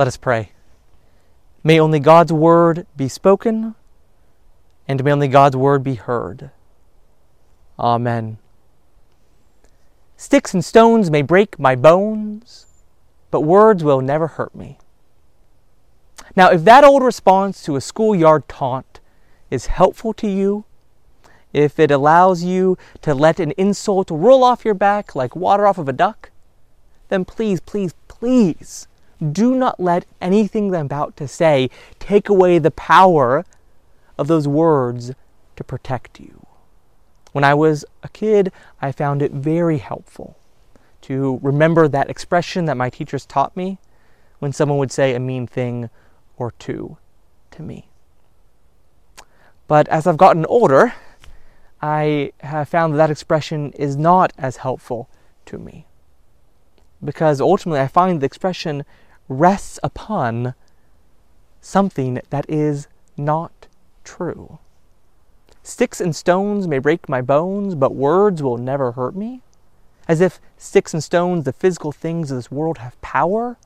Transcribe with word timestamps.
Let 0.00 0.08
us 0.08 0.16
pray. 0.16 0.52
May 1.62 1.78
only 1.78 2.00
God's 2.00 2.32
word 2.32 2.86
be 2.96 3.06
spoken, 3.06 3.74
and 4.88 5.04
may 5.04 5.12
only 5.12 5.28
God's 5.28 5.56
word 5.56 5.84
be 5.84 5.96
heard. 5.96 6.48
Amen. 7.78 8.38
Sticks 10.16 10.54
and 10.54 10.64
stones 10.64 11.10
may 11.10 11.20
break 11.20 11.58
my 11.58 11.76
bones, 11.76 12.64
but 13.30 13.42
words 13.42 13.84
will 13.84 14.00
never 14.00 14.26
hurt 14.26 14.54
me. 14.54 14.78
Now, 16.34 16.48
if 16.48 16.64
that 16.64 16.82
old 16.82 17.02
response 17.02 17.62
to 17.64 17.76
a 17.76 17.82
schoolyard 17.82 18.48
taunt 18.48 19.00
is 19.50 19.66
helpful 19.66 20.14
to 20.14 20.26
you, 20.26 20.64
if 21.52 21.78
it 21.78 21.90
allows 21.90 22.42
you 22.42 22.78
to 23.02 23.12
let 23.12 23.38
an 23.38 23.52
insult 23.58 24.10
roll 24.10 24.44
off 24.44 24.64
your 24.64 24.72
back 24.72 25.14
like 25.14 25.36
water 25.36 25.66
off 25.66 25.76
of 25.76 25.90
a 25.90 25.92
duck, 25.92 26.30
then 27.10 27.26
please, 27.26 27.60
please, 27.60 27.92
please 28.08 28.86
do 29.20 29.54
not 29.54 29.78
let 29.78 30.06
anything 30.20 30.74
I'm 30.74 30.86
about 30.86 31.16
to 31.18 31.28
say 31.28 31.70
take 31.98 32.28
away 32.28 32.58
the 32.58 32.70
power 32.70 33.44
of 34.16 34.28
those 34.28 34.48
words 34.48 35.12
to 35.56 35.64
protect 35.64 36.20
you. 36.20 36.46
When 37.32 37.44
I 37.44 37.54
was 37.54 37.84
a 38.02 38.08
kid, 38.08 38.50
I 38.80 38.92
found 38.92 39.22
it 39.22 39.32
very 39.32 39.78
helpful 39.78 40.36
to 41.02 41.38
remember 41.42 41.88
that 41.88 42.10
expression 42.10 42.64
that 42.66 42.76
my 42.76 42.90
teachers 42.90 43.24
taught 43.24 43.56
me 43.56 43.78
when 44.38 44.52
someone 44.52 44.78
would 44.78 44.92
say 44.92 45.14
a 45.14 45.20
mean 45.20 45.46
thing 45.46 45.90
or 46.36 46.52
two 46.52 46.96
to 47.52 47.62
me. 47.62 47.88
But 49.68 49.86
as 49.88 50.06
I've 50.06 50.16
gotten 50.16 50.44
older, 50.46 50.94
I 51.80 52.32
have 52.40 52.68
found 52.68 52.92
that 52.92 52.98
that 52.98 53.10
expression 53.10 53.72
is 53.72 53.96
not 53.96 54.32
as 54.36 54.58
helpful 54.58 55.08
to 55.46 55.58
me. 55.58 55.86
Because 57.02 57.40
ultimately, 57.40 57.80
I 57.80 57.86
find 57.86 58.20
the 58.20 58.26
expression 58.26 58.84
rests 59.30 59.78
upon 59.82 60.54
something 61.60 62.20
that 62.30 62.44
is 62.50 62.88
not 63.16 63.68
true. 64.04 64.58
Sticks 65.62 66.00
and 66.00 66.14
stones 66.14 66.66
may 66.66 66.80
break 66.80 67.08
my 67.08 67.22
bones, 67.22 67.74
but 67.74 67.94
words 67.94 68.42
will 68.42 68.58
never 68.58 68.92
hurt 68.92 69.14
me. 69.14 69.42
As 70.08 70.20
if 70.20 70.40
sticks 70.56 70.92
and 70.92 71.02
stones, 71.02 71.44
the 71.44 71.52
physical 71.52 71.92
things 71.92 72.30
of 72.30 72.38
this 72.38 72.50
world, 72.50 72.78
have 72.78 73.00
power, 73.00 73.56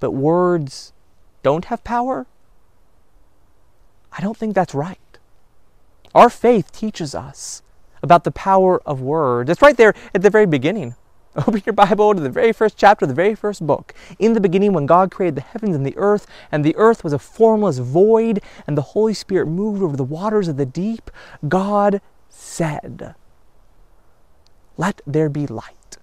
but 0.00 0.12
words 0.12 0.94
don't 1.42 1.66
have 1.66 1.84
power. 1.84 2.26
I 4.12 4.22
don't 4.22 4.36
think 4.36 4.54
that's 4.54 4.74
right. 4.74 4.98
Our 6.14 6.30
faith 6.30 6.72
teaches 6.72 7.14
us 7.14 7.62
about 8.02 8.24
the 8.24 8.30
power 8.30 8.80
of 8.86 9.02
words. 9.02 9.50
It's 9.50 9.60
right 9.60 9.76
there 9.76 9.94
at 10.14 10.22
the 10.22 10.30
very 10.30 10.46
beginning. 10.46 10.94
Open 11.46 11.62
your 11.66 11.74
Bible 11.74 12.14
to 12.14 12.20
the 12.20 12.30
very 12.30 12.52
first 12.52 12.78
chapter, 12.78 13.04
the 13.04 13.12
very 13.12 13.34
first 13.34 13.66
book. 13.66 13.92
In 14.18 14.32
the 14.32 14.40
beginning, 14.40 14.72
when 14.72 14.86
God 14.86 15.10
created 15.10 15.34
the 15.34 15.42
heavens 15.42 15.76
and 15.76 15.84
the 15.84 15.96
earth, 15.98 16.26
and 16.50 16.64
the 16.64 16.74
earth 16.76 17.04
was 17.04 17.12
a 17.12 17.18
formless 17.18 17.78
void, 17.78 18.40
and 18.66 18.76
the 18.76 18.82
Holy 18.82 19.12
Spirit 19.12 19.46
moved 19.46 19.82
over 19.82 19.96
the 19.96 20.04
waters 20.04 20.48
of 20.48 20.56
the 20.56 20.64
deep, 20.64 21.10
God 21.46 22.00
said, 22.30 23.14
Let 24.78 25.02
there 25.06 25.28
be 25.28 25.46
light. 25.46 25.98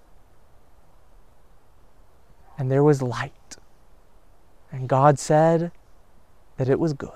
And 2.55 2.69
there 2.69 2.83
was 2.83 3.01
light. 3.01 3.57
And 4.71 4.87
God 4.87 5.17
said 5.17 5.71
that 6.57 6.69
it 6.69 6.79
was 6.79 6.93
good. 6.93 7.09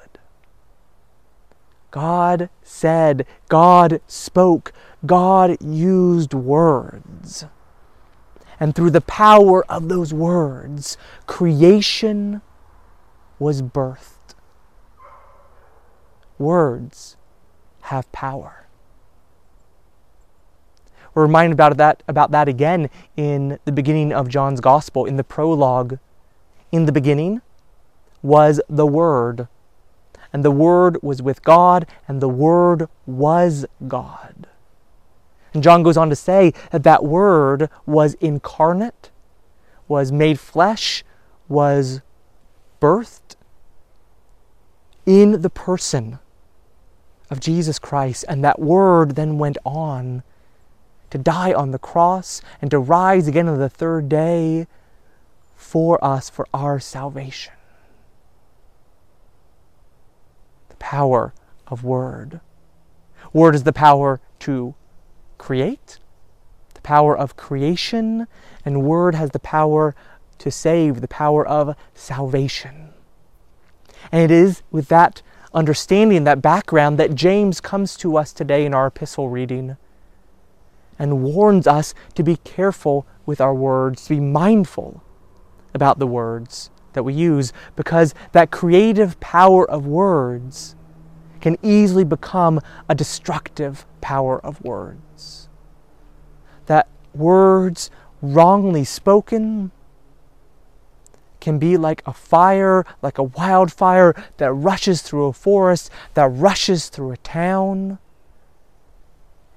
God 1.91 2.49
said, 2.63 3.27
God 3.47 4.01
spoke, 4.07 4.73
God 5.05 5.61
used 5.61 6.33
words. 6.33 7.45
And 8.59 8.75
through 8.75 8.91
the 8.91 9.01
power 9.01 9.65
of 9.71 9.89
those 9.89 10.13
words, 10.13 10.97
creation 11.25 12.41
was 13.39 13.61
birthed. 13.61 14.35
Words 16.39 17.17
have 17.81 18.11
power. 18.11 18.67
We're 21.13 21.23
reminded 21.23 21.53
about 21.53 21.77
that, 21.77 22.03
about 22.07 22.31
that 22.31 22.47
again 22.47 22.89
in 23.15 23.59
the 23.65 23.71
beginning 23.71 24.13
of 24.13 24.27
John's 24.27 24.61
Gospel, 24.61 25.05
in 25.05 25.17
the 25.17 25.23
prologue. 25.23 25.99
In 26.71 26.85
the 26.85 26.91
beginning 26.91 27.41
was 28.21 28.59
the 28.69 28.85
Word 28.85 29.47
and 30.33 30.43
the 30.43 30.51
Word 30.51 30.97
was 31.01 31.21
with 31.21 31.43
God, 31.43 31.87
and 32.07 32.21
the 32.21 32.29
Word 32.29 32.87
was 33.05 33.65
God. 33.87 34.47
And 35.57 35.63
John 35.63 35.81
goes 35.81 35.97
on 35.97 36.11
to 36.11 36.15
say 36.15 36.53
that 36.69 36.83
that 36.83 37.03
Word 37.03 37.71
was 37.87 38.13
incarnate, 38.21 39.09
was 39.87 40.11
made 40.11 40.39
flesh, 40.39 41.03
was 41.47 42.01
birthed 42.79 43.35
in 45.07 45.41
the 45.41 45.49
person 45.49 46.19
of 47.31 47.39
Jesus 47.39 47.79
Christ. 47.79 48.23
And 48.29 48.43
that 48.43 48.59
Word 48.59 49.15
then 49.15 49.39
went 49.39 49.57
on 49.65 50.21
to 51.09 51.17
die 51.17 51.53
on 51.53 51.71
the 51.71 51.79
cross 51.79 52.39
and 52.61 52.69
to 52.69 52.77
rise 52.77 53.27
again 53.27 53.47
on 53.47 53.57
the 53.57 53.67
third 53.67 54.07
day 54.07 54.67
for 55.55 55.97
us, 56.05 56.29
for 56.29 56.45
our 56.53 56.79
salvation. 56.79 57.53
The 60.69 60.75
power 60.75 61.33
of 61.65 61.83
word. 61.83 62.41
Word 63.33 63.55
is 63.55 63.63
the 63.63 63.73
power 63.73 64.21
to 64.41 64.75
create, 65.37 65.99
the 66.73 66.81
power 66.81 67.17
of 67.17 67.37
creation, 67.37 68.27
and 68.65 68.83
word 68.83 69.15
has 69.15 69.31
the 69.31 69.39
power 69.39 69.95
to 70.39 70.51
save, 70.51 71.01
the 71.01 71.07
power 71.07 71.45
of 71.47 71.75
salvation. 71.93 72.89
And 74.11 74.21
it 74.21 74.31
is 74.31 74.61
with 74.71 74.87
that 74.89 75.21
understanding, 75.53 76.23
that 76.25 76.41
background, 76.41 76.97
that 76.99 77.15
James 77.15 77.59
comes 77.59 77.95
to 77.97 78.17
us 78.17 78.31
today 78.31 78.65
in 78.65 78.73
our 78.73 78.87
epistle 78.87 79.29
reading 79.29 79.77
and 80.99 81.23
warns 81.23 81.67
us 81.67 81.93
to 82.15 82.23
be 82.23 82.37
careful 82.37 83.05
with 83.25 83.41
our 83.41 83.53
words, 83.53 84.03
to 84.03 84.09
be 84.09 84.19
mindful 84.19 85.03
about 85.73 85.99
the 85.99 86.07
words 86.07 86.69
that 86.93 87.03
we 87.03 87.13
use 87.13 87.53
because 87.75 88.15
that 88.31 88.49
creative 88.49 89.19
power 89.19 89.69
of 89.69 89.85
words 89.85 90.75
can 91.41 91.57
easily 91.61 92.03
become 92.03 92.59
a 92.89 92.95
destructive 92.95 93.85
power 94.01 94.39
of 94.45 94.61
words. 94.63 95.49
That 96.65 96.87
words 97.13 97.89
wrongly 98.21 98.83
spoken 98.83 99.71
can 101.39 101.59
be 101.59 101.77
like 101.77 102.01
a 102.05 102.13
fire, 102.13 102.85
like 103.01 103.17
a 103.17 103.23
wildfire 103.23 104.13
that 104.37 104.51
rushes 104.51 105.01
through 105.01 105.27
a 105.27 105.33
forest, 105.33 105.89
that 106.13 106.27
rushes 106.27 106.89
through 106.89 107.11
a 107.11 107.17
town, 107.17 107.99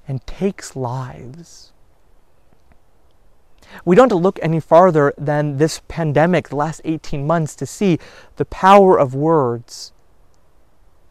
and 0.07 0.25
takes 0.27 0.77
lives. 0.77 1.73
We 3.85 3.97
don't 3.97 4.05
have 4.05 4.19
to 4.19 4.23
look 4.23 4.39
any 4.43 4.61
farther 4.61 5.15
than 5.17 5.59
this 5.59 5.81
pandemic, 5.89 6.49
the 6.49 6.57
last 6.57 6.81
18 6.85 7.27
months, 7.27 7.55
to 7.57 7.67
see 7.67 7.99
the 8.37 8.45
power 8.45 8.99
of 8.99 9.15
words, 9.15 9.93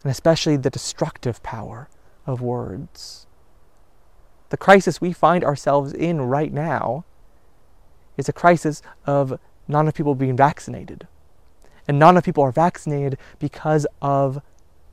and 0.02 0.10
especially 0.10 0.56
the 0.56 0.70
destructive 0.70 1.42
power 1.42 1.88
of 2.26 2.40
words. 2.40 3.26
The 4.50 4.56
crisis 4.56 5.00
we 5.00 5.12
find 5.12 5.44
ourselves 5.44 5.92
in 5.92 6.22
right 6.22 6.52
now 6.52 7.04
is 8.16 8.28
a 8.28 8.32
crisis 8.32 8.82
of 9.06 9.38
not 9.68 9.80
enough 9.80 9.94
people 9.94 10.14
being 10.14 10.36
vaccinated. 10.36 11.06
And 11.86 11.98
not 11.98 12.10
enough 12.10 12.24
people 12.24 12.44
are 12.44 12.52
vaccinated 12.52 13.18
because 13.38 13.86
of 14.02 14.42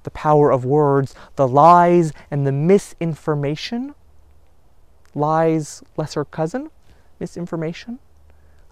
the 0.03 0.11
power 0.11 0.51
of 0.51 0.63
words, 0.63 1.15
the 1.35 1.47
lies 1.47 2.13
and 2.31 2.45
the 2.45 2.51
misinformation. 2.51 3.93
Lies, 5.13 5.83
lesser 5.97 6.23
cousin 6.25 6.69
misinformation. 7.19 7.99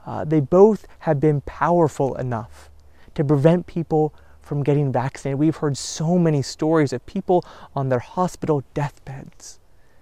Uh, 0.06 0.24
they 0.24 0.40
both 0.40 0.86
have 1.00 1.20
been 1.20 1.42
powerful 1.42 2.16
enough 2.16 2.70
to 3.16 3.24
prevent 3.24 3.66
people 3.66 4.14
from 4.46 4.64
getting 4.64 4.92
vaccinated. 4.92 5.40
We've 5.40 5.56
heard 5.56 5.76
so 5.76 6.18
many 6.18 6.42
stories 6.42 6.94
of 6.94 7.06
people 7.06 7.44
on 7.76 7.90
their 7.90 8.00
hospital 8.00 8.64
deathbeds 8.74 9.60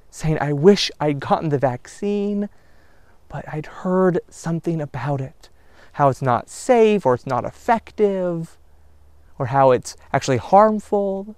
saying, 0.10 0.38
I 0.42 0.54
wish 0.54 0.92
I'd 1.00 1.20
gotten 1.20 1.50
the 1.50 1.58
vaccine, 1.58 2.50
but 3.30 3.46
I'd 3.48 3.66
heard 3.66 4.20
something 4.30 4.82
about 4.82 5.22
it. 5.22 5.50
How 5.94 6.10
it's 6.10 6.22
not 6.22 6.50
safe 6.50 7.06
or 7.06 7.14
it's 7.14 7.26
not 7.26 7.46
effective 7.46 8.58
or 9.40 9.48
how 9.48 9.72
it's 9.72 9.96
actually 10.12 10.38
harmful. 10.38 11.36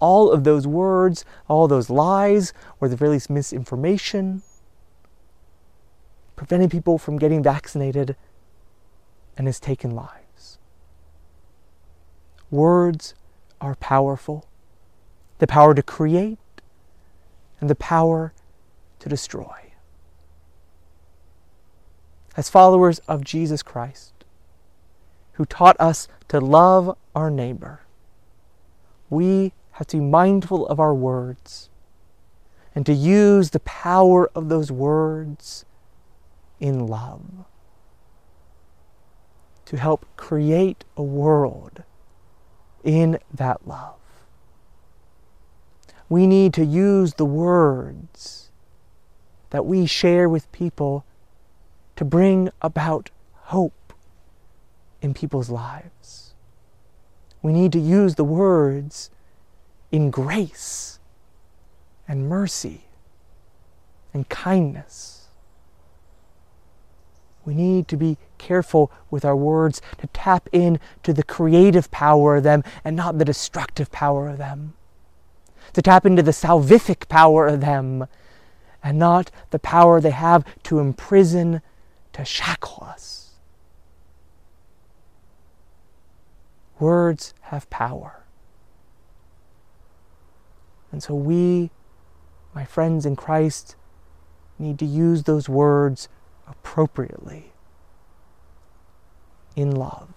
All 0.00 0.30
of 0.30 0.44
those 0.44 0.66
words, 0.66 1.24
all 1.48 1.68
those 1.68 1.88
lies, 1.88 2.52
or 2.80 2.88
the 2.88 2.96
very 2.96 3.12
least 3.12 3.30
misinformation 3.30 4.42
preventing 6.36 6.68
people 6.68 6.98
from 6.98 7.18
getting 7.18 7.42
vaccinated, 7.42 8.16
and 9.36 9.46
has 9.46 9.60
taken 9.60 9.90
lives. 9.90 10.23
Words 12.54 13.14
are 13.60 13.74
powerful 13.74 14.46
the 15.38 15.46
power 15.48 15.74
to 15.74 15.82
create 15.82 16.38
and 17.60 17.68
the 17.68 17.74
power 17.74 18.32
to 19.00 19.08
destroy. 19.08 19.72
As 22.36 22.48
followers 22.48 23.00
of 23.08 23.24
Jesus 23.24 23.60
Christ, 23.64 24.12
who 25.32 25.44
taught 25.44 25.74
us 25.80 26.06
to 26.28 26.38
love 26.38 26.96
our 27.12 27.28
neighbor. 27.28 27.80
We 29.10 29.52
have 29.72 29.88
to 29.88 29.96
be 29.96 30.04
mindful 30.04 30.64
of 30.68 30.78
our 30.78 30.94
words 30.94 31.70
and 32.72 32.86
to 32.86 32.92
use 32.92 33.50
the 33.50 33.58
power 33.58 34.30
of 34.32 34.48
those 34.48 34.70
words 34.70 35.64
in 36.60 36.86
love 36.86 37.46
to 39.64 39.76
help 39.76 40.06
create 40.16 40.84
a 40.96 41.02
world 41.02 41.82
in 42.84 43.18
that 43.32 43.66
love. 43.66 43.96
We 46.08 46.26
need 46.26 46.52
to 46.54 46.64
use 46.64 47.14
the 47.14 47.24
words 47.24 48.50
that 49.50 49.66
we 49.66 49.86
share 49.86 50.28
with 50.28 50.50
people 50.52 51.04
to 51.96 52.04
bring 52.04 52.50
about 52.60 53.10
hope 53.32 53.92
in 55.00 55.14
people's 55.14 55.50
lives. 55.50 56.34
We 57.42 57.52
need 57.52 57.72
to 57.72 57.80
use 57.80 58.14
the 58.14 58.24
words 58.24 59.10
in 59.90 60.10
grace 60.10 60.98
and 62.08 62.28
mercy 62.28 62.84
and 64.12 64.28
kindness. 64.28 65.23
We 67.44 67.54
need 67.54 67.88
to 67.88 67.96
be 67.96 68.16
careful 68.38 68.90
with 69.10 69.24
our 69.24 69.36
words 69.36 69.82
to 69.98 70.06
tap 70.08 70.48
in 70.52 70.80
to 71.02 71.12
the 71.12 71.22
creative 71.22 71.90
power 71.90 72.36
of 72.36 72.42
them 72.42 72.64
and 72.84 72.96
not 72.96 73.18
the 73.18 73.24
destructive 73.24 73.92
power 73.92 74.28
of 74.28 74.38
them. 74.38 74.74
To 75.74 75.82
tap 75.82 76.06
into 76.06 76.22
the 76.22 76.30
salvific 76.30 77.08
power 77.08 77.46
of 77.46 77.60
them 77.60 78.06
and 78.82 78.98
not 78.98 79.30
the 79.50 79.58
power 79.58 80.00
they 80.00 80.10
have 80.10 80.44
to 80.64 80.78
imprison, 80.78 81.62
to 82.12 82.24
shackle 82.24 82.84
us. 82.84 83.32
Words 86.78 87.34
have 87.42 87.68
power. 87.70 88.24
And 90.92 91.02
so 91.02 91.14
we, 91.14 91.70
my 92.54 92.64
friends 92.64 93.04
in 93.04 93.16
Christ, 93.16 93.74
need 94.58 94.78
to 94.78 94.86
use 94.86 95.24
those 95.24 95.48
words 95.48 96.08
appropriately 96.46 97.52
in 99.56 99.70
love. 99.70 100.08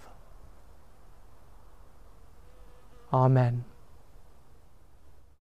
Amen. 3.14 3.64